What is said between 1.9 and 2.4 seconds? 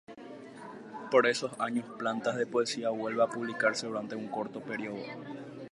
Planas